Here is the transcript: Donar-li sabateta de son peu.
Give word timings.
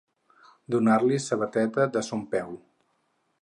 Donar-li 0.75 1.19
sabateta 1.25 1.87
de 1.99 2.03
son 2.09 2.25
peu. 2.33 2.57